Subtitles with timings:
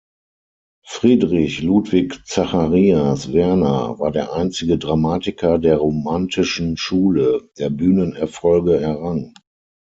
[0.83, 9.35] Friedrich Ludwig Zacharias Werner war der einzige Dramatiker der Romantischen Schule, der Bühnenerfolge errang.